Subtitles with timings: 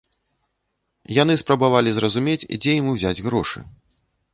[1.21, 3.59] Яны спрабавалі зразумець, дзе ім узяць грошы.